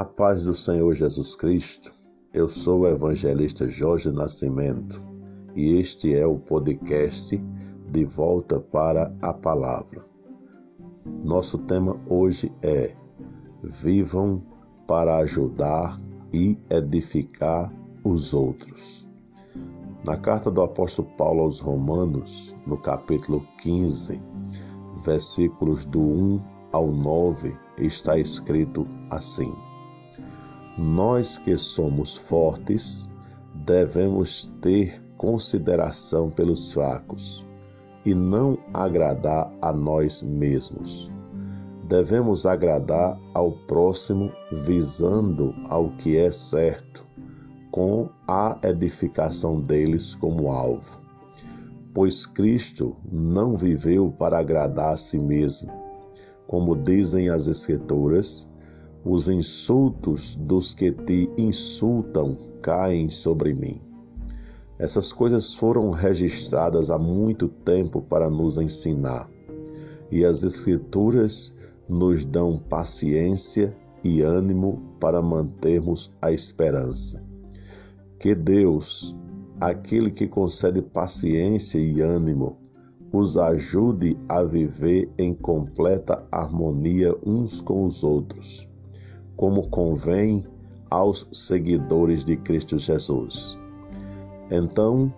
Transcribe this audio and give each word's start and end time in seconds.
A 0.00 0.04
paz 0.06 0.44
do 0.44 0.54
Senhor 0.54 0.94
Jesus 0.94 1.34
Cristo. 1.34 1.92
Eu 2.32 2.48
sou 2.48 2.80
o 2.80 2.88
evangelista 2.88 3.68
Jorge 3.68 4.10
Nascimento 4.10 4.98
e 5.54 5.78
este 5.78 6.14
é 6.14 6.26
o 6.26 6.38
podcast 6.38 7.36
De 7.90 8.06
Volta 8.06 8.58
para 8.58 9.14
a 9.20 9.34
Palavra. 9.34 10.02
Nosso 11.22 11.58
tema 11.58 12.00
hoje 12.08 12.50
é 12.62 12.96
Vivam 13.62 14.42
para 14.88 15.18
ajudar 15.18 16.00
e 16.32 16.58
edificar 16.70 17.70
os 18.02 18.32
outros. 18.32 19.06
Na 20.02 20.16
carta 20.16 20.50
do 20.50 20.62
apóstolo 20.62 21.10
Paulo 21.18 21.42
aos 21.42 21.60
Romanos, 21.60 22.56
no 22.66 22.78
capítulo 22.78 23.46
15, 23.58 24.18
versículos 25.04 25.84
do 25.84 26.00
1 26.00 26.44
ao 26.72 26.90
9, 26.90 27.54
está 27.76 28.16
escrito 28.16 28.86
assim: 29.10 29.52
Nós 30.78 31.36
que 31.36 31.56
somos 31.56 32.16
fortes 32.16 33.10
devemos 33.54 34.50
ter 34.60 35.04
consideração 35.16 36.30
pelos 36.30 36.72
fracos 36.72 37.46
e 38.06 38.14
não 38.14 38.56
agradar 38.72 39.52
a 39.60 39.72
nós 39.72 40.22
mesmos. 40.22 41.12
Devemos 41.88 42.46
agradar 42.46 43.20
ao 43.34 43.52
próximo 43.52 44.32
visando 44.64 45.54
ao 45.68 45.90
que 45.96 46.16
é 46.16 46.30
certo, 46.30 47.06
com 47.70 48.08
a 48.26 48.58
edificação 48.62 49.60
deles 49.60 50.14
como 50.14 50.50
alvo. 50.50 51.02
Pois 51.92 52.24
Cristo 52.24 52.96
não 53.10 53.56
viveu 53.56 54.10
para 54.12 54.38
agradar 54.38 54.94
a 54.94 54.96
si 54.96 55.18
mesmo, 55.18 55.70
como 56.46 56.76
dizem 56.76 57.28
as 57.28 57.48
Escrituras, 57.48 58.49
os 59.04 59.28
insultos 59.28 60.36
dos 60.36 60.74
que 60.74 60.92
te 60.92 61.30
insultam 61.38 62.36
caem 62.60 63.08
sobre 63.08 63.54
mim. 63.54 63.80
Essas 64.78 65.12
coisas 65.12 65.54
foram 65.54 65.90
registradas 65.90 66.90
há 66.90 66.98
muito 66.98 67.48
tempo 67.48 68.02
para 68.02 68.30
nos 68.30 68.56
ensinar, 68.56 69.30
e 70.10 70.24
as 70.24 70.42
Escrituras 70.42 71.54
nos 71.88 72.24
dão 72.24 72.58
paciência 72.58 73.76
e 74.02 74.22
ânimo 74.22 74.82
para 74.98 75.20
mantermos 75.20 76.10
a 76.22 76.32
esperança. 76.32 77.22
Que 78.18 78.34
Deus, 78.34 79.16
aquele 79.60 80.10
que 80.10 80.26
concede 80.26 80.80
paciência 80.82 81.78
e 81.78 82.00
ânimo, 82.00 82.58
os 83.12 83.36
ajude 83.36 84.14
a 84.28 84.42
viver 84.44 85.10
em 85.18 85.34
completa 85.34 86.24
harmonia 86.30 87.14
uns 87.26 87.60
com 87.60 87.84
os 87.84 88.04
outros, 88.04 88.69
como 89.40 89.66
convém 89.70 90.44
aos 90.90 91.26
seguidores 91.32 92.26
de 92.26 92.36
Cristo 92.36 92.76
Jesus. 92.76 93.58
Então, 94.50 95.10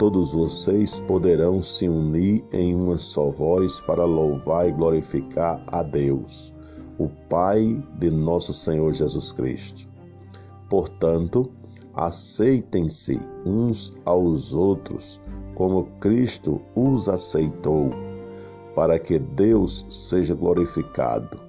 todos 0.00 0.32
vocês 0.32 0.98
poderão 0.98 1.62
se 1.62 1.88
unir 1.88 2.44
em 2.52 2.74
uma 2.74 2.98
só 2.98 3.30
voz 3.30 3.80
para 3.82 4.04
louvar 4.04 4.68
e 4.68 4.72
glorificar 4.72 5.64
a 5.70 5.84
Deus, 5.84 6.52
o 6.98 7.08
Pai 7.30 7.80
de 8.00 8.10
nosso 8.10 8.52
Senhor 8.52 8.92
Jesus 8.92 9.30
Cristo. 9.30 9.88
Portanto, 10.68 11.48
aceitem-se 11.94 13.20
uns 13.46 13.94
aos 14.04 14.54
outros 14.54 15.22
como 15.54 15.84
Cristo 16.00 16.60
os 16.74 17.08
aceitou, 17.08 17.90
para 18.74 18.98
que 18.98 19.20
Deus 19.20 19.86
seja 19.88 20.34
glorificado. 20.34 21.40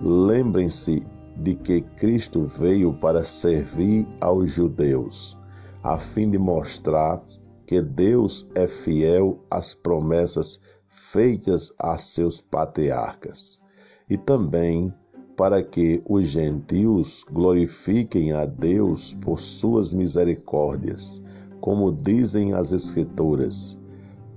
Lembrem-se 0.00 1.06
de 1.42 1.54
que 1.54 1.80
Cristo 1.80 2.46
veio 2.46 2.92
para 2.94 3.24
servir 3.24 4.06
aos 4.20 4.50
judeus, 4.52 5.36
a 5.82 5.98
fim 5.98 6.30
de 6.30 6.38
mostrar 6.38 7.22
que 7.66 7.80
Deus 7.80 8.48
é 8.54 8.66
fiel 8.66 9.38
às 9.50 9.74
promessas 9.74 10.60
feitas 10.88 11.72
a 11.78 11.98
seus 11.98 12.40
patriarcas, 12.40 13.62
e 14.08 14.16
também 14.16 14.94
para 15.36 15.62
que 15.62 16.02
os 16.08 16.28
gentios 16.28 17.24
glorifiquem 17.30 18.32
a 18.32 18.44
Deus 18.44 19.16
por 19.22 19.40
suas 19.40 19.92
misericórdias 19.92 21.22
como 21.62 21.92
dizem 21.92 22.52
as 22.52 22.72
Escrituras, 22.72 23.78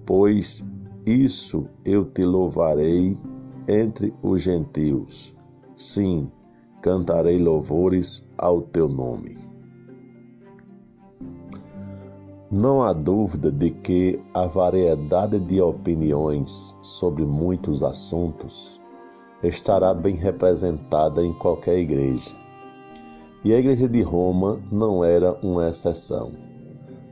pois 0.06 0.64
isso 1.08 1.68
eu 1.84 2.06
te 2.06 2.24
louvarei 2.24 3.18
entre 3.68 4.14
os 4.22 4.44
gentios. 4.44 5.36
Sim, 5.76 6.32
cantarei 6.82 7.38
louvores 7.38 8.28
ao 8.38 8.62
teu 8.62 8.88
nome. 8.88 9.38
Não 12.52 12.84
há 12.84 12.94
dúvida 12.94 13.52
de 13.52 13.72
que 13.72 14.22
a 14.34 14.46
variedade 14.46 15.40
de 15.40 15.60
opiniões 15.62 16.76
sobre 16.82 17.26
muitos 17.26 17.84
assuntos 17.84 18.82
estará 19.44 19.94
bem 19.94 20.16
representada 20.16 21.24
em 21.24 21.34
qualquer 21.34 21.80
igreja. 21.80 22.36
E 23.44 23.54
a 23.54 23.60
igreja 23.60 23.90
de 23.90 24.02
Roma 24.02 24.62
não 24.72 25.04
era 25.04 25.38
uma 25.44 25.70
exceção. 25.70 26.32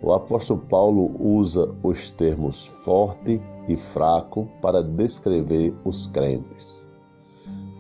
O 0.02 0.14
apóstolo 0.14 0.62
Paulo 0.62 1.12
usa 1.20 1.68
os 1.84 2.12
termos 2.12 2.68
forte 2.68 3.42
e 3.68 3.78
fraco 3.78 4.50
para 4.62 4.84
descrever 4.84 5.74
os 5.84 6.08
crentes. 6.08 6.83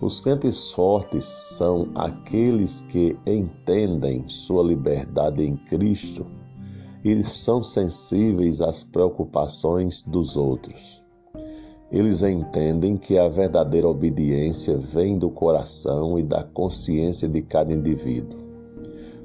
Os 0.03 0.19
crentes 0.19 0.69
fortes 0.74 1.24
são 1.58 1.88
aqueles 1.96 2.81
que 2.81 3.18
entendem 3.25 4.28
sua 4.28 4.62
liberdade 4.62 5.46
em 5.46 5.56
Cristo 5.56 6.25
e 7.06 7.24
são 7.24 7.62
sensíveis 7.62 8.59
às 8.59 8.84
preocupações 8.84 10.03
dos 10.03 10.36
outros. 10.36 11.02
Eles 11.90 12.22
entendem 12.22 12.97
que 12.97 13.18
a 13.18 13.30
verdadeira 13.30 13.88
obediência 13.88 14.75
vem 14.75 15.18
do 15.18 15.30
coração 15.30 16.20
e 16.20 16.24
da 16.24 16.44
consciência 16.44 17.30
de 17.30 17.41
cada 17.41 17.72
indivíduo. 17.72 18.38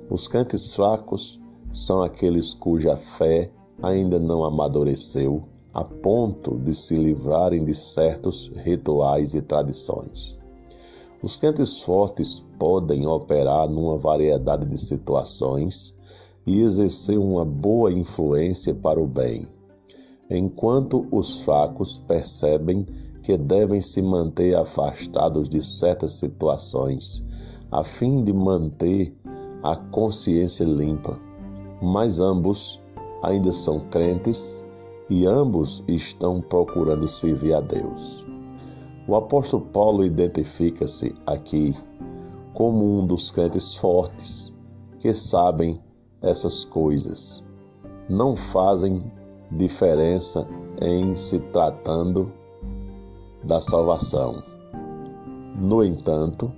Os 0.09 0.29
crentes 0.29 0.77
fracos 0.77 1.41
são 1.73 2.05
aqueles 2.05 2.55
cuja 2.55 2.97
fé 2.97 3.51
ainda 3.83 4.17
não 4.21 4.45
amadureceu 4.45 5.43
a 5.75 5.83
ponto 5.83 6.57
de 6.57 6.73
se 6.73 6.95
livrarem 6.95 7.65
de 7.65 7.75
certos 7.75 8.53
rituais 8.55 9.35
e 9.35 9.43
tradições. 9.43 10.39
Os 11.23 11.37
crentes 11.37 11.81
fortes 11.83 12.41
podem 12.59 13.07
operar 13.07 13.69
numa 13.69 13.99
variedade 13.99 14.67
de 14.67 14.79
situações 14.79 15.97
e 16.47 16.61
exercer 16.61 17.19
uma 17.19 17.45
boa 17.45 17.93
influência 17.93 18.75
para 18.75 19.01
o 19.01 19.07
bem, 19.07 19.47
enquanto 20.31 21.07
os 21.11 21.41
fracos 21.41 21.99
percebem 22.07 22.87
que 23.23 23.37
devem 23.37 23.81
se 23.81 24.01
manter 24.01 24.55
afastados 24.55 25.49
de 25.49 25.63
certas 25.63 26.13
situações, 26.13 27.25
a 27.71 27.83
fim 27.83 28.25
de 28.25 28.33
manter 28.33 29.15
a 29.63 29.77
consciência 29.77 30.65
limpa 30.65 31.29
mas 31.81 32.21
ambos 32.21 32.83
ainda 33.23 33.53
são 33.53 33.81
crentes 33.81 34.65
e 35.09 35.27
ambos 35.27 35.85
estão 35.89 36.41
procurando 36.41 37.09
servir 37.09 37.55
a 37.55 37.61
Deus. 37.61 38.27
O 39.09 39.17
apóstolo 39.17 39.65
Paulo 39.65 40.05
identifica-se 40.05 41.15
aqui 41.27 41.75
como 42.53 42.99
um 42.99 43.07
dos 43.07 43.31
crentes 43.31 43.75
fortes 43.75 44.55
que 44.99 45.15
sabem 45.15 45.83
essas 46.21 46.63
coisas. 46.67 47.43
Não 48.11 48.37
fazem 48.37 49.03
diferença 49.51 50.47
em 50.83 51.15
se 51.15 51.39
tratando 51.39 52.31
da 53.45 53.63
salvação. 53.63 54.43
No 55.57 55.83
entanto, 55.83 56.53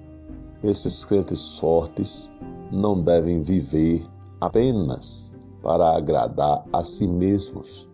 esses 0.64 1.04
crentes 1.04 1.56
fortes 1.56 2.32
não 2.72 3.00
devem 3.00 3.44
viver 3.44 4.04
apenas 4.40 5.32
para 5.62 5.96
agradar 5.96 6.64
a 6.72 6.82
si 6.82 7.06
mesmos. 7.06 7.88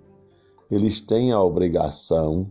Eles 0.70 0.98
têm 0.98 1.30
a 1.30 1.42
obrigação 1.42 2.50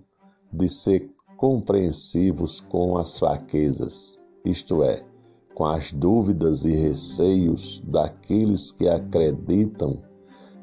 de 0.54 0.69
ser 0.69 1.14
compreensivos 1.45 2.59
com 2.59 2.97
as 2.97 3.19
fraquezas, 3.19 4.19
isto 4.44 4.81
é, 4.81 5.06
com 5.53 5.63
as 5.63 5.92
dúvidas 5.92 6.65
e 6.65 6.71
receios 6.71 7.83
daqueles 7.86 8.71
que 8.71 8.89
acreditam 8.89 10.01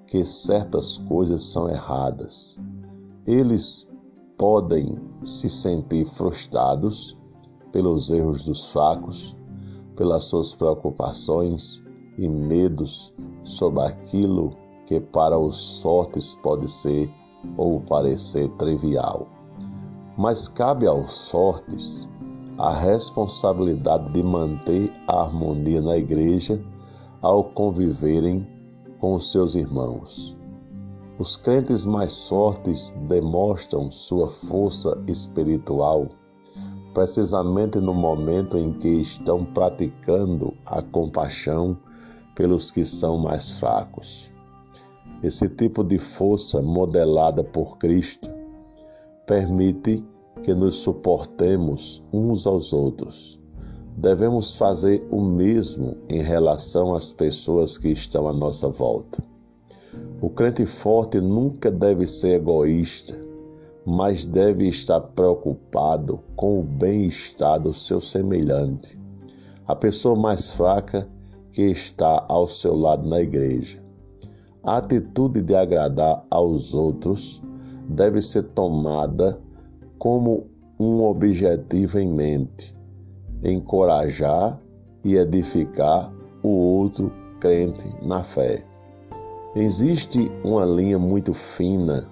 que 0.09 0.25
certas 0.25 0.99
coisas 0.99 1.45
são 1.45 1.69
erradas. 1.69 2.61
Eles 3.25 3.89
podem 4.37 5.01
se 5.23 5.49
sentir 5.49 6.05
frustrados 6.05 7.17
pelos 7.71 8.11
erros 8.11 8.43
dos 8.43 8.73
fracos, 8.73 9.39
pelas 9.95 10.25
suas 10.25 10.53
preocupações 10.53 11.81
e 12.19 12.29
medos 12.29 13.15
sobre 13.45 13.85
aquilo 13.85 14.51
que 14.87 15.01
para 15.01 15.39
os 15.39 15.81
fortes 15.81 16.35
pode 16.43 16.69
ser 16.69 17.09
ou 17.57 17.81
parecer 17.83 18.49
trivial. 18.57 19.42
Mas 20.17 20.49
cabe 20.49 20.87
aos 20.87 21.31
fortes 21.31 22.09
a 22.59 22.73
responsabilidade 22.73 24.13
de 24.13 24.23
manter 24.23 24.93
a 25.09 25.23
harmonia 25.23 25.81
na 25.81 25.97
igreja 25.97 26.63
ao 27.23 27.45
conviverem 27.45 28.47
com 28.99 29.15
os 29.15 29.33
seus 29.33 29.55
irmãos. 29.55 30.37
Os 31.19 31.37
crentes 31.37 31.85
mais 31.85 32.29
fortes 32.29 32.95
demonstram 33.09 33.91
sua 33.91 34.29
força 34.29 35.03
espiritual 35.07 36.09
precisamente 36.93 37.79
no 37.79 37.95
momento 37.95 38.57
em 38.57 38.73
que 38.73 38.89
estão 38.89 39.45
praticando 39.45 40.55
a 40.67 40.83
compaixão 40.83 41.79
pelos 42.35 42.71
que 42.71 42.85
são 42.85 43.19
mais 43.19 43.59
fracos. 43.59 44.31
Esse 45.23 45.49
tipo 45.49 45.83
de 45.85 45.99
força 45.99 46.61
modelada 46.61 47.43
por 47.45 47.79
Cristo 47.79 48.31
permite 49.33 50.07
que 50.43 50.53
nos 50.53 50.77
suportemos 50.77 52.05
uns 52.13 52.47
aos 52.47 52.71
outros. 52.75 53.41
Devemos 53.97 54.59
fazer 54.59 55.09
o 55.11 55.23
mesmo 55.23 55.97
em 56.11 56.21
relação 56.21 56.95
às 56.95 57.15
pessoas 57.15 57.79
que 57.79 57.89
estão 57.89 58.29
à 58.29 58.35
nossa 58.35 58.69
volta. 58.69 59.25
O 60.21 60.29
crente 60.29 60.67
forte 60.67 61.19
nunca 61.19 61.71
deve 61.71 62.07
ser 62.07 62.41
egoísta, 62.43 63.19
mas 63.87 64.27
deve 64.27 64.69
estar 64.69 65.01
preocupado 65.01 66.21
com 66.37 66.61
o 66.61 66.63
bem-estar 66.63 67.59
do 67.59 67.73
seu 67.73 68.03
semelhante, 68.03 69.01
a 69.67 69.75
pessoa 69.75 70.15
mais 70.15 70.51
fraca 70.51 71.09
que 71.51 71.63
está 71.63 72.27
ao 72.29 72.47
seu 72.47 72.77
lado 72.77 73.09
na 73.09 73.23
igreja. 73.23 73.83
A 74.63 74.77
atitude 74.77 75.41
de 75.41 75.55
agradar 75.55 76.23
aos 76.31 76.75
outros 76.75 77.41
deve 77.93 78.21
ser 78.21 78.43
tomada 78.55 79.41
como 79.99 80.47
um 80.81 81.05
objetivo 81.05 81.99
em 81.99 82.09
mente, 82.09 82.77
encorajar 83.43 84.61
e 85.05 85.17
edificar 85.17 86.13
o 86.43 86.49
outro 86.49 87.13
crente 87.41 87.87
na 88.03 88.23
fé. 88.23 88.65
Existe 89.55 90.31
uma 90.45 90.65
linha 90.65 90.99
muito 90.99 91.33
fina 91.33 92.09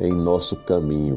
em 0.00 0.12
nosso 0.12 0.56
caminho 0.64 1.16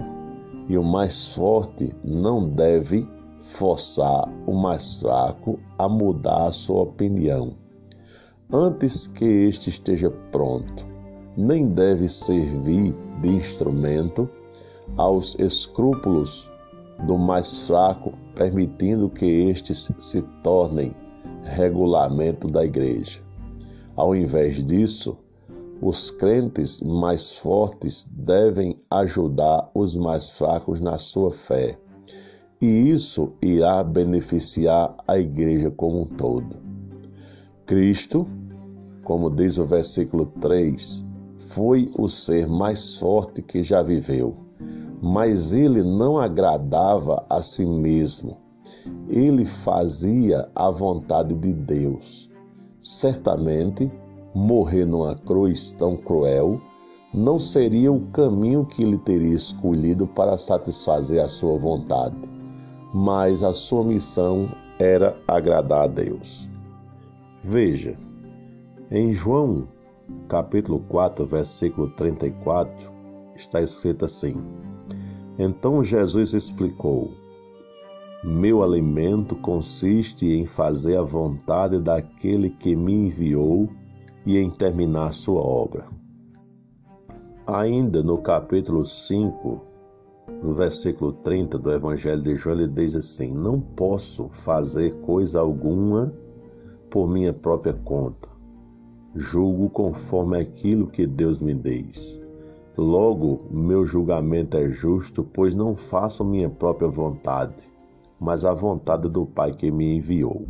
e 0.68 0.78
o 0.78 0.84
mais 0.84 1.34
forte 1.34 1.96
não 2.04 2.48
deve 2.48 3.08
forçar 3.40 4.30
o 4.46 4.54
mais 4.54 5.00
fraco 5.00 5.60
a 5.78 5.90
mudar 5.90 6.48
a 6.48 6.52
sua 6.52 6.84
opinião 6.84 7.64
antes 8.54 9.08
que 9.08 9.26
este 9.26 9.70
esteja 9.70 10.12
pronto, 10.32 10.86
nem 11.36 11.72
deve 11.72 12.08
servir 12.08 12.94
de 13.22 13.30
instrumento 13.30 14.30
aos 14.98 15.36
escrúpulos 15.40 16.52
do 17.08 17.18
mais 17.18 17.68
fraco, 17.68 18.14
permitindo 18.36 19.10
que 19.10 19.26
estes 19.26 19.92
se 20.00 20.22
tornem 20.44 20.96
regulamento 21.44 22.48
da 22.48 22.64
igreja. 22.64 23.22
Ao 23.96 24.16
invés 24.16 24.64
disso, 24.64 25.18
os 25.82 26.10
crentes 26.10 26.82
mais 26.82 27.38
fortes 27.38 28.08
devem 28.12 28.78
ajudar 28.90 29.70
os 29.74 29.96
mais 29.96 30.30
fracos 30.32 30.80
na 30.80 30.98
sua 30.98 31.32
fé, 31.32 31.78
e 32.62 32.90
isso 32.90 33.34
irá 33.42 33.84
beneficiar 33.84 34.96
a 35.06 35.20
igreja 35.20 35.70
como 35.70 36.04
um 36.04 36.06
todo. 36.06 36.56
Cristo, 37.66 38.26
como 39.04 39.30
diz 39.30 39.58
o 39.58 39.66
versículo 39.66 40.28
3, 40.40 41.06
foi 41.50 41.92
o 41.98 42.08
ser 42.08 42.48
mais 42.48 42.98
forte 42.98 43.42
que 43.42 43.64
já 43.64 43.82
viveu, 43.82 44.36
mas 45.02 45.54
ele 45.54 45.82
não 45.82 46.18
agradava 46.18 47.26
a 47.30 47.42
si 47.42 47.66
mesmo. 47.66 48.38
Ele 49.08 49.46
fazia 49.46 50.50
a 50.56 50.70
vontade 50.70 51.36
de 51.36 51.54
Deus. 51.54 52.32
Certamente, 52.82 53.92
morrer 54.34 54.86
numa 54.86 55.16
cruz 55.16 55.72
tão 55.72 55.96
cruel 55.96 56.60
não 57.14 57.40
seria 57.40 57.92
o 57.92 58.08
caminho 58.08 58.66
que 58.66 58.82
ele 58.82 58.98
teria 58.98 59.36
escolhido 59.36 60.08
para 60.08 60.38
satisfazer 60.38 61.24
a 61.24 61.28
sua 61.28 61.60
vontade, 61.60 62.18
mas 62.94 63.44
a 63.44 63.54
sua 63.54 63.84
missão 63.84 64.50
era 64.80 65.16
agradar 65.28 65.84
a 65.84 65.88
Deus. 65.88 66.50
Veja, 67.44 67.96
em 68.90 69.14
João, 69.14 69.68
capítulo 70.28 70.80
4, 70.90 71.26
versículo 71.26 71.90
34, 71.92 72.94
está 73.36 73.62
escrito 73.62 74.06
assim: 74.06 74.36
Então 75.38 75.84
Jesus 75.84 76.34
explicou: 76.34 77.12
Meu 78.24 78.62
alimento 78.62 79.36
consiste 79.36 80.28
em 80.28 80.46
fazer 80.46 80.98
a 80.98 81.02
vontade 81.02 81.80
daquele 81.80 82.50
que 82.50 82.76
me 82.76 82.94
enviou 82.94 83.70
e 84.26 84.38
em 84.38 84.50
terminar 84.50 85.14
sua 85.14 85.42
obra. 85.42 85.86
Ainda 87.46 88.02
no 88.02 88.20
capítulo 88.20 88.86
5, 88.86 89.62
no 90.42 90.54
versículo 90.54 91.12
30 91.12 91.60
do 91.60 91.72
Evangelho 91.72 92.24
de 92.24 92.36
João, 92.36 92.56
ele 92.56 92.68
diz 92.68 92.96
assim: 92.96 93.32
Não 93.32 93.60
posso 93.60 94.30
fazer 94.30 94.94
coisa 95.02 95.40
alguma 95.40 96.14
por 96.90 97.08
minha 97.10 97.34
própria 97.34 97.74
conta. 97.74 98.33
Julgo 99.16 99.70
conforme 99.70 100.40
aquilo 100.40 100.88
que 100.88 101.06
Deus 101.06 101.42
me 101.42 101.54
diz. 101.54 102.20
Logo, 102.76 103.46
meu 103.52 103.86
julgamento 103.86 104.58
é 104.58 104.68
justo, 104.72 105.24
pois 105.24 105.54
não 105.54 105.76
faço 105.76 106.26
minha 106.26 106.50
própria 106.50 106.90
vontade, 106.90 107.72
mas 108.20 108.44
a 108.44 108.54
vontade 108.54 109.08
do 109.08 109.28
Pai 109.28 109.54
que 109.54 109.70
me 109.70 109.98
enviou. 109.98 110.48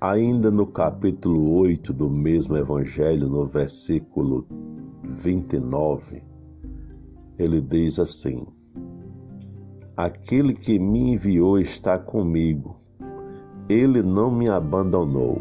Ainda 0.00 0.50
no 0.50 0.66
capítulo 0.66 1.54
8 1.58 1.92
do 1.92 2.10
mesmo 2.10 2.56
Evangelho, 2.56 3.28
no 3.28 3.46
versículo 3.46 4.44
29, 5.04 6.24
ele 7.38 7.60
diz 7.60 8.00
assim: 8.00 8.44
Aquele 9.96 10.54
que 10.54 10.76
me 10.76 11.12
enviou 11.12 11.56
está 11.56 11.96
comigo, 12.00 12.76
ele 13.68 14.02
não 14.02 14.28
me 14.28 14.48
abandonou, 14.48 15.40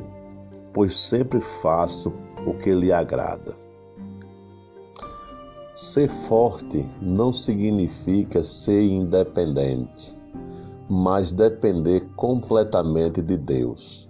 pois 0.73 0.95
sempre 0.95 1.41
faço 1.41 2.13
o 2.45 2.53
que 2.53 2.71
lhe 2.73 2.91
agrada. 2.91 3.55
Ser 5.73 6.09
forte 6.09 6.87
não 7.01 7.31
significa 7.31 8.43
ser 8.43 8.83
independente, 8.83 10.17
mas 10.89 11.31
depender 11.31 12.01
completamente 12.15 13.21
de 13.21 13.37
Deus. 13.37 14.09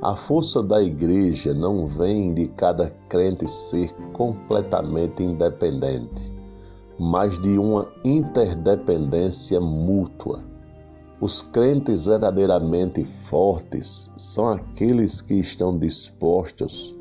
A 0.00 0.14
força 0.14 0.62
da 0.62 0.80
igreja 0.80 1.52
não 1.52 1.88
vem 1.88 2.32
de 2.32 2.48
cada 2.48 2.90
crente 3.08 3.48
ser 3.48 3.92
completamente 4.12 5.24
independente, 5.24 6.32
mas 6.98 7.40
de 7.40 7.58
uma 7.58 7.88
interdependência 8.04 9.60
mútua. 9.60 10.44
Os 11.18 11.40
crentes 11.40 12.04
verdadeiramente 12.04 13.02
fortes 13.02 14.10
são 14.18 14.48
aqueles 14.48 15.22
que 15.22 15.32
estão 15.32 15.78
dispostos 15.78 16.94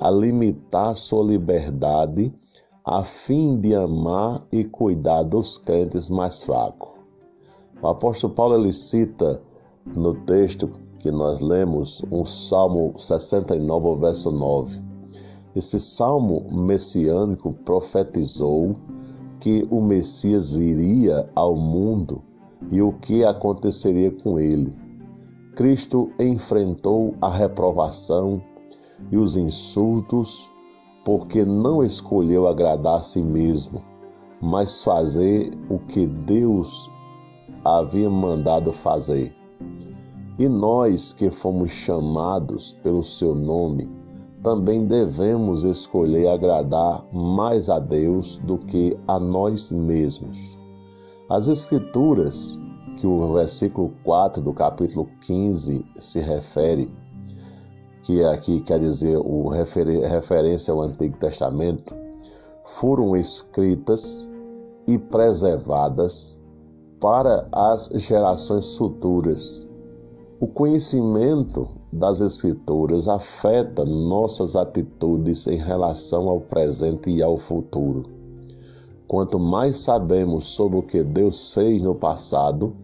a 0.00 0.10
limitar 0.10 0.96
sua 0.96 1.22
liberdade 1.22 2.32
a 2.82 3.04
fim 3.04 3.60
de 3.60 3.74
amar 3.74 4.42
e 4.50 4.64
cuidar 4.64 5.22
dos 5.22 5.58
crentes 5.58 6.08
mais 6.08 6.42
fracos. 6.42 6.92
O 7.82 7.88
apóstolo 7.88 8.32
Paulo 8.32 8.54
ele 8.54 8.72
cita 8.72 9.42
no 9.84 10.14
texto 10.14 10.70
que 10.98 11.10
nós 11.10 11.42
lemos, 11.42 12.02
um 12.10 12.24
Salmo 12.24 12.98
69, 12.98 14.00
verso 14.00 14.32
9. 14.32 14.82
Esse 15.54 15.78
salmo 15.78 16.46
messiânico 16.50 17.54
profetizou 17.54 18.72
que 19.38 19.68
o 19.70 19.82
Messias 19.82 20.54
viria 20.54 21.28
ao 21.34 21.54
mundo 21.54 22.22
e 22.70 22.82
o 22.82 22.92
que 22.92 23.24
aconteceria 23.24 24.10
com 24.10 24.38
ele. 24.38 24.74
Cristo 25.54 26.10
enfrentou 26.18 27.14
a 27.20 27.28
reprovação 27.28 28.42
e 29.10 29.16
os 29.16 29.36
insultos 29.36 30.50
porque 31.04 31.44
não 31.44 31.82
escolheu 31.82 32.46
agradar 32.46 32.98
a 32.98 33.02
si 33.02 33.22
mesmo, 33.22 33.82
mas 34.42 34.82
fazer 34.82 35.50
o 35.70 35.78
que 35.78 36.06
Deus 36.06 36.90
havia 37.64 38.10
mandado 38.10 38.72
fazer. 38.72 39.34
E 40.38 40.48
nós 40.48 41.12
que 41.12 41.30
fomos 41.30 41.70
chamados 41.70 42.78
pelo 42.82 43.02
seu 43.02 43.34
nome, 43.34 43.90
também 44.42 44.86
devemos 44.86 45.64
escolher 45.64 46.28
agradar 46.28 47.04
mais 47.12 47.68
a 47.68 47.78
Deus 47.78 48.38
do 48.44 48.58
que 48.58 48.98
a 49.08 49.18
nós 49.18 49.72
mesmos. 49.72 50.57
As 51.30 51.46
Escrituras, 51.46 52.58
que 52.96 53.06
o 53.06 53.34
versículo 53.34 53.92
4 54.02 54.40
do 54.40 54.54
capítulo 54.54 55.06
15 55.20 55.84
se 55.98 56.20
refere, 56.20 56.90
que 58.02 58.24
aqui 58.24 58.62
quer 58.62 58.78
dizer 58.78 59.18
o 59.18 59.46
refer 59.48 59.86
referência 60.08 60.72
ao 60.72 60.80
Antigo 60.80 61.18
Testamento, 61.18 61.94
foram 62.64 63.14
escritas 63.14 64.32
e 64.86 64.96
preservadas 64.96 66.40
para 66.98 67.46
as 67.52 67.90
gerações 67.96 68.78
futuras. 68.78 69.68
O 70.40 70.46
conhecimento 70.46 71.68
das 71.92 72.22
Escrituras 72.22 73.06
afeta 73.06 73.84
nossas 73.84 74.56
atitudes 74.56 75.46
em 75.46 75.58
relação 75.58 76.26
ao 76.26 76.40
presente 76.40 77.10
e 77.10 77.22
ao 77.22 77.36
futuro. 77.36 78.17
Quanto 79.08 79.38
mais 79.40 79.78
sabemos 79.78 80.44
sobre 80.48 80.78
o 80.78 80.82
que 80.82 81.02
Deus 81.02 81.54
fez 81.54 81.82
no 81.82 81.94
passado, 81.94 82.76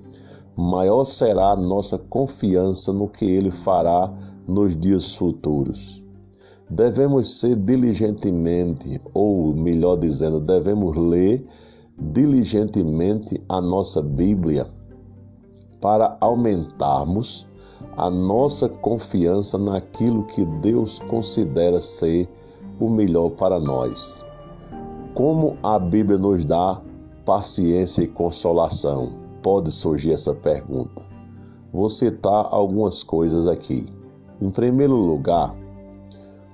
maior 0.56 1.04
será 1.04 1.50
a 1.50 1.56
nossa 1.56 1.98
confiança 1.98 2.94
no 2.94 3.06
que 3.06 3.26
Ele 3.26 3.50
fará 3.50 4.10
nos 4.48 4.74
dias 4.74 5.14
futuros. 5.14 6.02
Devemos 6.70 7.40
ser 7.40 7.56
diligentemente, 7.56 8.98
ou 9.12 9.54
melhor 9.54 9.96
dizendo, 9.96 10.40
devemos 10.40 10.96
ler 10.96 11.46
diligentemente 11.98 13.38
a 13.46 13.60
nossa 13.60 14.00
Bíblia 14.00 14.66
para 15.78 16.16
aumentarmos 16.22 17.46
a 17.98 18.08
nossa 18.08 18.66
confiança 18.66 19.58
naquilo 19.58 20.24
que 20.24 20.46
Deus 20.62 21.00
considera 21.00 21.82
ser 21.82 22.26
o 22.80 22.88
melhor 22.88 23.28
para 23.32 23.60
nós. 23.60 24.24
Como 25.14 25.56
a 25.62 25.78
Bíblia 25.78 26.18
nos 26.18 26.44
dá 26.44 26.82
paciência 27.24 28.02
e 28.02 28.08
consolação? 28.08 29.12
Pode 29.44 29.70
surgir 29.70 30.12
essa 30.12 30.34
pergunta. 30.34 31.06
Vou 31.72 31.88
citar 31.88 32.48
algumas 32.50 33.04
coisas 33.04 33.46
aqui. 33.46 33.86
Em 34.42 34.50
primeiro 34.50 34.96
lugar, 34.96 35.54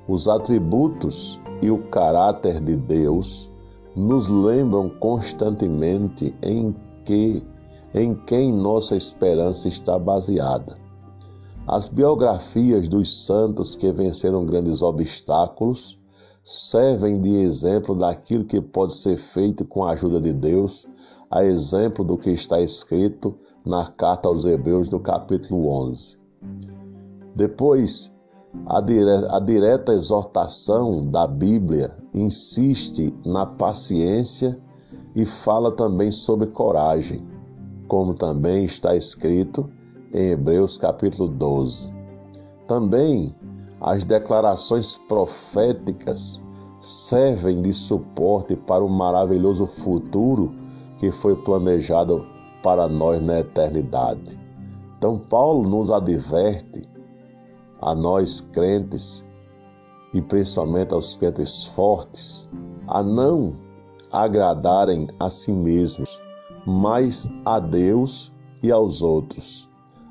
os 0.06 0.28
atributos 0.28 1.40
e 1.62 1.70
o 1.70 1.78
caráter 1.88 2.60
de 2.60 2.76
Deus 2.76 3.50
nos 3.96 4.28
lembram 4.28 4.90
constantemente 4.90 6.34
em 6.42 6.76
que 7.06 7.42
em 7.94 8.14
quem 8.14 8.52
nossa 8.52 8.94
esperança 8.94 9.68
está 9.68 9.98
baseada. 9.98 10.76
As 11.66 11.88
biografias 11.88 12.88
dos 12.88 13.24
santos 13.24 13.74
que 13.74 13.90
venceram 13.90 14.44
grandes 14.44 14.82
obstáculos 14.82 15.99
servem 16.44 17.20
de 17.20 17.36
exemplo 17.36 17.94
daquilo 17.94 18.44
que 18.44 18.60
pode 18.60 18.94
ser 18.96 19.18
feito 19.18 19.64
com 19.64 19.84
a 19.84 19.92
ajuda 19.92 20.20
de 20.20 20.32
Deus, 20.32 20.86
a 21.30 21.44
exemplo 21.44 22.04
do 22.04 22.16
que 22.16 22.30
está 22.30 22.60
escrito 22.60 23.36
na 23.64 23.86
carta 23.86 24.28
aos 24.28 24.44
Hebreus, 24.44 24.90
no 24.90 24.98
capítulo 25.00 25.68
11. 25.68 26.18
Depois, 27.36 28.16
a, 28.66 28.78
a 29.36 29.40
direta 29.40 29.92
exortação 29.92 31.06
da 31.06 31.26
Bíblia 31.26 31.96
insiste 32.12 33.14
na 33.24 33.46
paciência 33.46 34.58
e 35.14 35.24
fala 35.24 35.70
também 35.72 36.10
sobre 36.10 36.48
coragem, 36.48 37.26
como 37.86 38.14
também 38.14 38.64
está 38.64 38.96
escrito 38.96 39.70
em 40.12 40.30
Hebreus 40.30 40.76
capítulo 40.76 41.28
12. 41.28 41.94
Também 42.66 43.34
as 43.80 44.04
declarações 44.04 44.96
proféticas 45.08 46.42
servem 46.80 47.62
de 47.62 47.72
suporte 47.72 48.56
para 48.56 48.84
o 48.84 48.88
maravilhoso 48.88 49.66
futuro 49.66 50.54
que 50.98 51.10
foi 51.10 51.34
planejado 51.34 52.26
para 52.62 52.88
nós 52.88 53.24
na 53.24 53.40
eternidade. 53.40 54.38
Então, 54.98 55.18
Paulo 55.18 55.68
nos 55.68 55.90
adverte 55.90 56.86
a 57.80 57.94
nós 57.94 58.40
crentes 58.40 59.26
e 60.12 60.20
principalmente 60.20 60.92
aos 60.92 61.16
crentes 61.16 61.66
fortes 61.66 62.50
a 62.86 63.02
não 63.02 63.54
agradarem 64.12 65.06
a 65.18 65.30
si 65.30 65.52
mesmos, 65.52 66.20
mas 66.66 67.30
a 67.46 67.58
Deus 67.58 68.32
e 68.62 68.70
aos 68.70 69.00
outros. 69.00 69.69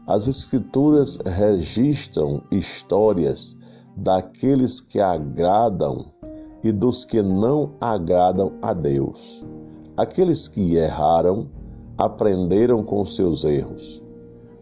As 0.10 0.28
Escrituras 0.28 1.20
registram 1.24 2.42
histórias 2.52 3.60
daqueles 3.96 4.82
que 4.82 5.00
agradam 5.00 6.04
e 6.64 6.72
dos 6.72 7.06
que 7.06 7.22
não 7.22 7.76
agradam 7.80 8.54
a 8.60 8.74
Deus. 8.74 9.46
Aqueles 9.96 10.48
que 10.48 10.78
erraram 10.78 11.48
aprenderam 11.96 12.84
com 12.84 13.06
seus 13.06 13.44
erros. 13.44 14.04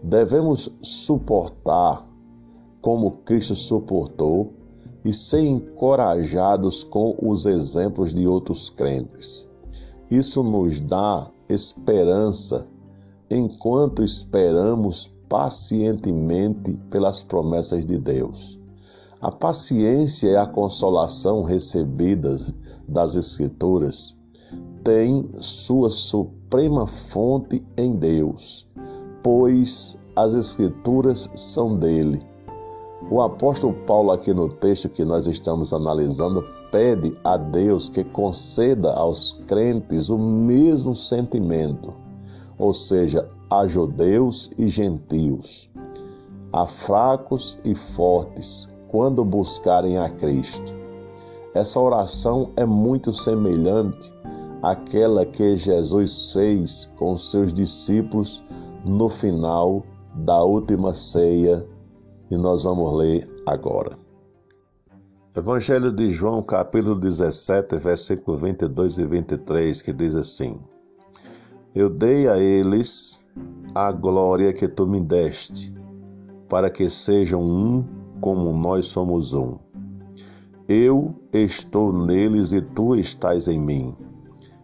Devemos 0.03 0.69
suportar 0.81 2.05
como 2.81 3.11
Cristo 3.19 3.55
suportou 3.55 4.51
e 5.05 5.13
ser 5.13 5.39
encorajados 5.39 6.83
com 6.83 7.15
os 7.21 7.45
exemplos 7.45 8.13
de 8.13 8.27
outros 8.27 8.69
crentes. 8.69 9.49
Isso 10.11 10.43
nos 10.43 10.81
dá 10.81 11.31
esperança 11.47 12.67
enquanto 13.29 14.03
esperamos 14.03 15.15
pacientemente 15.29 16.77
pelas 16.89 17.21
promessas 17.21 17.85
de 17.85 17.97
Deus. 17.97 18.59
A 19.19 19.31
paciência 19.31 20.29
e 20.29 20.35
a 20.35 20.45
consolação 20.45 21.43
recebidas 21.43 22.53
das 22.87 23.15
Escrituras 23.15 24.17
têm 24.83 25.29
sua 25.39 25.89
suprema 25.89 26.87
fonte 26.87 27.65
em 27.77 27.95
Deus, 27.95 28.67
pois 29.23 29.97
as 30.15 30.33
Escrituras 30.33 31.29
são 31.35 31.77
dele. 31.77 32.25
O 33.09 33.21
apóstolo 33.21 33.73
Paulo, 33.85 34.11
aqui 34.11 34.33
no 34.33 34.47
texto 34.47 34.89
que 34.89 35.03
nós 35.03 35.27
estamos 35.27 35.73
analisando, 35.73 36.43
pede 36.71 37.17
a 37.23 37.37
Deus 37.37 37.89
que 37.89 38.03
conceda 38.03 38.93
aos 38.93 39.33
crentes 39.47 40.09
o 40.09 40.17
mesmo 40.17 40.95
sentimento, 40.95 41.93
ou 42.57 42.73
seja, 42.73 43.27
a 43.49 43.67
judeus 43.67 44.51
e 44.57 44.67
gentios, 44.67 45.69
a 46.51 46.65
fracos 46.65 47.57
e 47.63 47.75
fortes, 47.75 48.73
quando 48.89 49.23
buscarem 49.23 49.97
a 49.97 50.09
Cristo. 50.09 50.75
Essa 51.53 51.79
oração 51.79 52.51
é 52.55 52.65
muito 52.65 53.11
semelhante 53.11 54.13
àquela 54.61 55.25
que 55.25 55.55
Jesus 55.55 56.31
fez 56.33 56.91
com 56.97 57.17
seus 57.17 57.53
discípulos 57.53 58.43
no 58.85 59.09
final 59.09 59.83
da 60.15 60.43
última 60.43 60.93
ceia, 60.93 61.67
e 62.29 62.35
nós 62.35 62.63
vamos 62.63 62.93
ler 62.93 63.29
agora. 63.45 63.97
Evangelho 65.35 65.91
de 65.91 66.09
João, 66.09 66.41
capítulo 66.41 66.99
17, 66.99 67.77
versículo 67.77 68.37
22 68.37 68.97
e 68.97 69.05
23, 69.05 69.81
que 69.81 69.93
diz 69.93 70.15
assim: 70.15 70.57
Eu 71.79 71.91
dei 71.91 72.27
a 72.27 72.39
eles 72.39 73.23
a 73.75 73.91
glória 73.91 74.51
que 74.51 74.67
tu 74.67 74.87
me 74.87 74.99
deste, 74.99 75.71
para 76.49 76.71
que 76.71 76.89
sejam 76.89 77.43
um 77.43 77.87
como 78.19 78.51
nós 78.51 78.87
somos 78.87 79.31
um. 79.31 79.59
Eu 80.67 81.13
estou 81.31 81.93
neles 81.93 82.51
e 82.51 82.63
tu 82.63 82.95
estás 82.95 83.47
em 83.47 83.59
mim. 83.59 83.95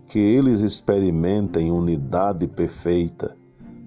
Que 0.08 0.18
eles 0.18 0.62
experimentem 0.62 1.72
unidade 1.72 2.48
perfeita, 2.48 3.38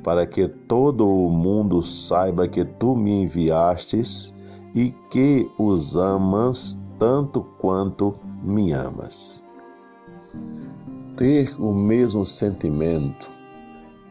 para 0.04 0.25
que 0.25 0.47
todo 0.47 1.04
o 1.04 1.28
mundo 1.28 1.83
saiba 1.83 2.47
que 2.47 2.64
tu 2.64 2.95
me 2.95 3.25
enviastes 3.25 4.33
e 4.73 4.95
que 5.11 5.50
os 5.59 5.97
amas 5.97 6.80
tanto 6.97 7.42
quanto 7.59 8.14
me 8.40 8.71
amas. 8.71 9.45
Ter 11.16 11.58
o 11.58 11.73
mesmo 11.73 12.26
sentimento 12.26 13.30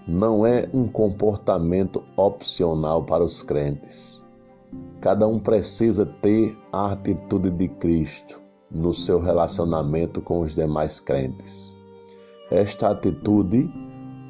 não 0.08 0.44
é 0.44 0.68
um 0.74 0.88
comportamento 0.88 2.04
opcional 2.18 3.04
para 3.04 3.24
os 3.24 3.44
crentes. 3.44 4.24
Cada 5.02 5.28
um 5.28 5.40
precisa 5.40 6.04
ter 6.04 6.58
a 6.74 6.94
atitude 6.94 7.52
de 7.52 7.68
Cristo 7.68 8.42
no 8.72 8.92
seu 8.92 9.20
relacionamento 9.20 10.20
com 10.20 10.40
os 10.40 10.56
demais 10.56 11.00
crentes. 11.00 11.78
Esta 12.50 12.90
atitude 12.90 13.72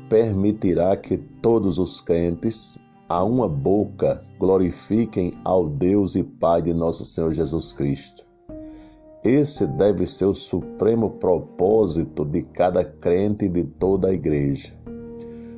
permitirá 0.09 0.97
que 0.97 1.17
todos 1.17 1.79
os 1.79 2.01
crentes, 2.01 2.77
a 3.07 3.23
uma 3.23 3.47
boca, 3.47 4.21
glorifiquem 4.37 5.31
ao 5.45 5.69
Deus 5.69 6.13
e 6.15 6.25
Pai 6.25 6.61
de 6.61 6.73
nosso 6.73 7.05
Senhor 7.05 7.31
Jesus 7.31 7.71
Cristo. 7.71 8.24
Esse 9.25 9.65
deve 9.65 10.05
ser 10.05 10.25
o 10.25 10.35
supremo 10.35 11.09
propósito 11.09 12.23
de 12.23 12.43
cada 12.43 12.85
crente 12.85 13.45
e 13.45 13.49
de 13.49 13.63
toda 13.63 14.09
a 14.09 14.13
igreja. 14.13 14.77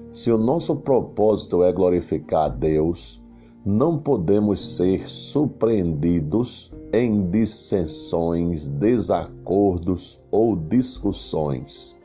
Se 0.10 0.32
o 0.32 0.38
nosso 0.38 0.74
propósito 0.78 1.62
é 1.66 1.74
glorificar 1.74 2.46
a 2.46 2.48
Deus, 2.48 3.22
não 3.66 3.98
podemos 3.98 4.78
ser 4.78 5.06
surpreendidos 5.10 6.72
em 6.94 7.30
dissensões, 7.30 8.70
desacordos 8.70 10.18
ou 10.32 10.56
discussões, 10.56 11.98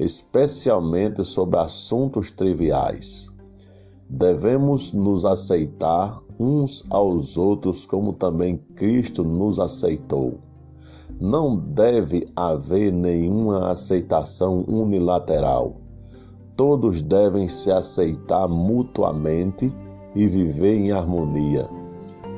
especialmente 0.00 1.24
sobre 1.24 1.60
assuntos 1.60 2.32
triviais. 2.32 3.32
Devemos 4.10 4.92
nos 4.92 5.24
aceitar 5.24 6.20
uns 6.36 6.84
aos 6.90 7.38
outros 7.38 7.86
como 7.86 8.12
também 8.12 8.56
Cristo 8.74 9.22
nos 9.22 9.60
aceitou. 9.60 10.40
Não 11.20 11.56
deve 11.56 12.26
haver 12.36 12.92
nenhuma 12.92 13.70
aceitação 13.70 14.64
unilateral 14.68 15.86
todos 16.56 17.02
devem 17.02 17.46
se 17.46 17.70
aceitar 17.70 18.48
mutuamente 18.48 19.70
e 20.14 20.26
viver 20.26 20.74
em 20.74 20.90
harmonia. 20.90 21.68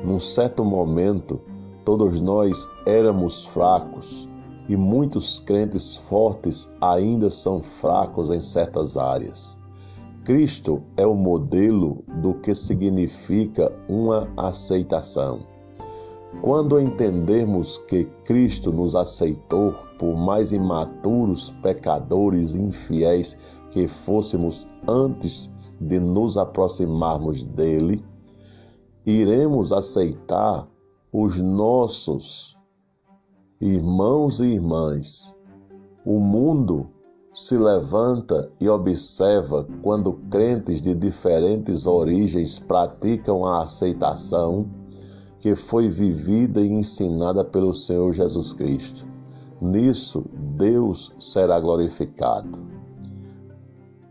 Num 0.03 0.19
certo 0.19 0.63
momento, 0.65 1.39
todos 1.85 2.19
nós 2.19 2.67
éramos 2.85 3.45
fracos 3.45 4.29
e 4.67 4.75
muitos 4.75 5.39
crentes 5.39 5.95
fortes 5.95 6.69
ainda 6.81 7.29
são 7.31 7.63
fracos 7.63 8.29
em 8.29 8.41
certas 8.41 8.97
áreas. 8.97 9.57
Cristo 10.25 10.83
é 10.97 11.07
o 11.07 11.15
modelo 11.15 12.03
do 12.21 12.35
que 12.35 12.53
significa 12.53 13.71
uma 13.89 14.29
aceitação. 14.35 15.39
Quando 16.41 16.79
entendermos 16.79 17.79
que 17.79 18.05
Cristo 18.23 18.71
nos 18.71 18.95
aceitou, 18.95 19.73
por 19.97 20.15
mais 20.15 20.51
imaturos, 20.51 21.49
pecadores 21.61 22.55
infiéis 22.55 23.37
que 23.71 23.87
fôssemos 23.87 24.67
antes 24.87 25.53
de 25.81 25.99
nos 25.99 26.37
aproximarmos 26.37 27.43
dele, 27.43 28.03
iremos 29.05 29.71
aceitar 29.71 30.67
os 31.11 31.39
nossos 31.39 32.57
irmãos 33.59 34.39
e 34.39 34.53
irmãs. 34.53 35.35
O 36.05 36.19
mundo 36.19 36.89
se 37.33 37.57
levanta 37.57 38.51
e 38.61 38.69
observa 38.69 39.67
quando 39.81 40.13
crentes 40.29 40.81
de 40.81 40.93
diferentes 40.93 41.87
origens 41.87 42.59
praticam 42.59 43.45
a 43.45 43.63
aceitação 43.63 44.69
que 45.39 45.55
foi 45.55 45.89
vivida 45.89 46.61
e 46.61 46.67
ensinada 46.67 47.43
pelo 47.43 47.73
Senhor 47.73 48.13
Jesus 48.13 48.53
Cristo. 48.53 49.07
Nisso, 49.61 50.23
Deus 50.57 51.13
será 51.19 51.59
glorificado. 51.59 52.59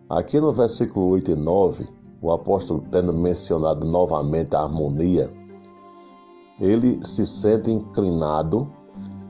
Aqui 0.08 0.40
no 0.40 0.52
versículo 0.52 1.10
8 1.10 1.32
e 1.32 1.34
9, 1.34 1.88
o 2.22 2.30
apóstolo 2.32 2.82
tendo 2.90 3.12
mencionado 3.12 3.84
novamente 3.84 4.56
a 4.56 4.62
harmonia, 4.62 5.30
ele 6.60 6.98
se 7.04 7.26
sente 7.26 7.70
inclinado 7.70 8.70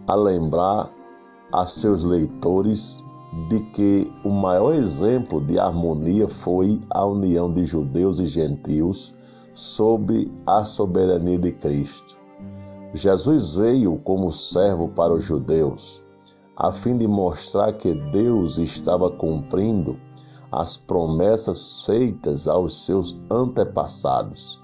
a 0.06 0.14
lembrar 0.14 0.90
a 1.52 1.66
seus 1.66 2.04
leitores 2.04 3.02
de 3.48 3.60
que 3.72 4.10
o 4.24 4.30
maior 4.30 4.74
exemplo 4.74 5.40
de 5.44 5.58
harmonia 5.58 6.28
foi 6.28 6.80
a 6.90 7.04
união 7.04 7.52
de 7.52 7.64
judeus 7.64 8.18
e 8.18 8.26
gentios 8.26 9.17
sob 9.58 10.30
a 10.46 10.64
soberania 10.64 11.36
de 11.36 11.50
Cristo. 11.50 12.16
Jesus 12.94 13.56
veio 13.56 13.98
como 14.04 14.30
servo 14.30 14.88
para 14.90 15.12
os 15.12 15.24
judeus, 15.24 16.00
a 16.56 16.72
fim 16.72 16.96
de 16.96 17.08
mostrar 17.08 17.72
que 17.72 17.92
Deus 18.12 18.56
estava 18.56 19.10
cumprindo 19.10 19.98
as 20.52 20.76
promessas 20.76 21.82
feitas 21.84 22.46
aos 22.46 22.86
seus 22.86 23.20
antepassados. 23.28 24.62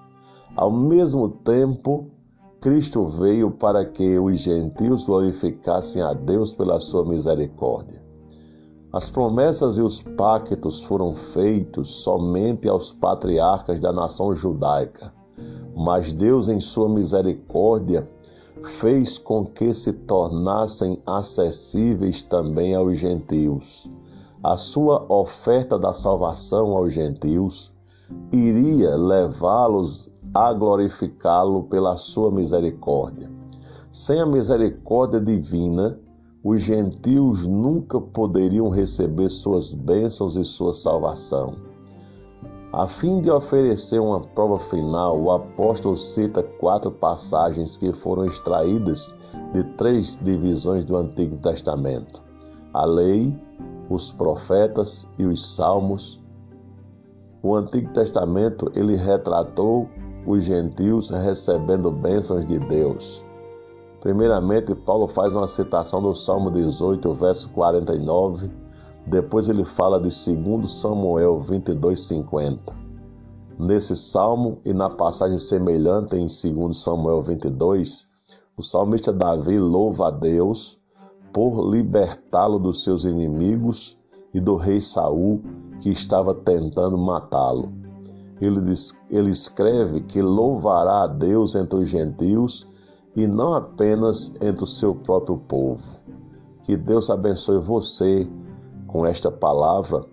Ao 0.54 0.70
mesmo 0.70 1.28
tempo, 1.28 2.08
Cristo 2.60 3.08
veio 3.08 3.50
para 3.50 3.84
que 3.84 4.16
os 4.16 4.38
gentios 4.38 5.06
glorificassem 5.06 6.02
a 6.02 6.12
Deus 6.12 6.54
pela 6.54 6.78
sua 6.78 7.04
misericórdia. 7.04 8.00
As 8.94 9.10
promessas 9.10 9.76
e 9.76 9.82
os 9.82 10.00
pactos 10.00 10.84
foram 10.84 11.16
feitos 11.16 11.90
somente 12.04 12.68
aos 12.68 12.92
patriarcas 12.92 13.80
da 13.80 13.92
nação 13.92 14.32
judaica, 14.32 15.12
mas 15.74 16.12
Deus, 16.12 16.46
em 16.46 16.60
sua 16.60 16.88
misericórdia, 16.88 18.08
fez 18.62 19.18
com 19.18 19.44
que 19.44 19.74
se 19.74 19.92
tornassem 19.92 21.02
acessíveis 21.04 22.22
também 22.22 22.76
aos 22.76 22.96
gentios. 22.96 23.90
A 24.40 24.56
sua 24.56 25.04
oferta 25.12 25.76
da 25.76 25.92
salvação 25.92 26.76
aos 26.76 26.92
gentios 26.92 27.74
iria 28.30 28.94
levá-los 28.94 30.08
a 30.32 30.52
glorificá-lo 30.52 31.64
pela 31.64 31.96
sua 31.96 32.30
misericórdia. 32.30 33.28
Sem 33.90 34.20
a 34.20 34.26
misericórdia 34.26 35.20
divina, 35.20 35.98
os 36.44 36.60
gentios 36.60 37.46
nunca 37.46 37.98
poderiam 37.98 38.68
receber 38.68 39.30
suas 39.30 39.72
bênçãos 39.72 40.36
e 40.36 40.44
sua 40.44 40.74
salvação. 40.74 41.56
A 42.70 42.86
fim 42.86 43.22
de 43.22 43.30
oferecer 43.30 43.98
uma 43.98 44.20
prova 44.20 44.58
final, 44.58 45.18
o 45.18 45.30
apóstolo 45.30 45.96
cita 45.96 46.42
quatro 46.42 46.90
passagens 46.90 47.78
que 47.78 47.92
foram 47.94 48.26
extraídas 48.26 49.18
de 49.54 49.64
três 49.78 50.18
divisões 50.22 50.84
do 50.84 50.98
Antigo 50.98 51.38
Testamento: 51.38 52.22
a 52.74 52.84
lei, 52.84 53.34
os 53.88 54.12
profetas 54.12 55.08
e 55.18 55.24
os 55.24 55.54
salmos. 55.56 56.20
O 57.42 57.54
Antigo 57.54 57.90
Testamento 57.92 58.70
ele 58.74 58.96
retratou 58.96 59.88
os 60.26 60.44
gentios 60.44 61.08
recebendo 61.08 61.90
bênçãos 61.90 62.44
de 62.44 62.58
Deus. 62.58 63.24
Primeiramente, 64.04 64.74
Paulo 64.74 65.08
faz 65.08 65.34
uma 65.34 65.48
citação 65.48 66.02
do 66.02 66.14
Salmo 66.14 66.50
18, 66.50 67.14
verso 67.14 67.48
49. 67.48 68.50
Depois 69.06 69.48
ele 69.48 69.64
fala 69.64 69.98
de 69.98 70.10
2 70.36 70.70
Samuel 70.70 71.40
22, 71.40 72.00
50. 72.00 72.76
Nesse 73.58 73.96
salmo 73.96 74.60
e 74.62 74.74
na 74.74 74.90
passagem 74.90 75.38
semelhante 75.38 76.16
em 76.16 76.26
2 76.26 76.76
Samuel 76.76 77.22
22, 77.22 78.06
o 78.58 78.62
salmista 78.62 79.10
Davi 79.10 79.58
louva 79.58 80.08
a 80.08 80.10
Deus 80.10 80.78
por 81.32 81.66
libertá-lo 81.68 82.58
dos 82.58 82.84
seus 82.84 83.06
inimigos 83.06 83.98
e 84.34 84.38
do 84.38 84.56
rei 84.56 84.82
Saul 84.82 85.40
que 85.80 85.88
estava 85.88 86.34
tentando 86.34 86.98
matá-lo 86.98 87.72
ele, 88.40 88.60
ele 89.10 89.30
escreve 89.30 90.00
que 90.00 90.20
louvará 90.20 91.02
a 91.02 91.06
Deus 91.06 91.54
entre 91.54 91.78
os 91.78 91.88
gentios 91.88 92.66
e 93.16 93.26
não 93.26 93.54
apenas 93.54 94.34
entre 94.40 94.64
o 94.64 94.66
seu 94.66 94.94
próprio 94.94 95.38
povo. 95.38 95.82
Que 96.62 96.76
Deus 96.76 97.10
abençoe 97.10 97.58
você 97.58 98.28
com 98.86 99.04
esta 99.04 99.30
palavra 99.30 100.04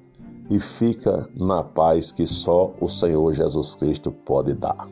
e 0.49 0.59
fica 0.59 1.29
na 1.35 1.63
paz 1.63 2.11
que 2.11 2.27
só 2.27 2.73
o 2.79 2.89
Senhor 2.89 3.33
Jesus 3.33 3.75
Cristo 3.75 4.11
pode 4.11 4.53
dar. 4.53 4.87